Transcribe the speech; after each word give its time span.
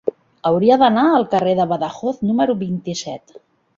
Hauria 0.49 0.77
d'anar 0.83 1.03
al 1.17 1.27
carrer 1.35 1.53
de 1.59 1.67
Badajoz 1.73 2.25
número 2.31 2.57
vint-i-set. 2.63 3.37